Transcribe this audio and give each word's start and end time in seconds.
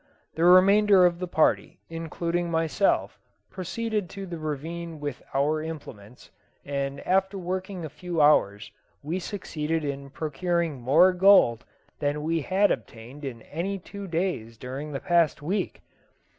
The 0.33 0.45
remainder 0.45 1.05
of 1.05 1.19
the 1.19 1.27
party, 1.27 1.77
including 1.87 2.49
myself, 2.49 3.19
proceeded 3.51 4.09
to 4.09 4.25
the 4.25 4.39
ravine 4.39 4.99
with 4.99 5.21
our 5.31 5.61
implements, 5.61 6.31
and 6.65 7.01
after 7.05 7.37
working 7.37 7.85
a 7.85 7.89
few 7.89 8.19
hours 8.19 8.71
we 9.03 9.19
succeeded 9.19 9.85
in 9.85 10.09
procuring 10.09 10.81
more 10.81 11.13
gold 11.13 11.65
than 11.99 12.23
we 12.23 12.41
had 12.41 12.71
obtained 12.71 13.23
in 13.23 13.43
any 13.43 13.77
two 13.77 14.07
days 14.07 14.57
during 14.57 14.91
the 14.91 14.99
past 14.99 15.43
week. 15.43 15.83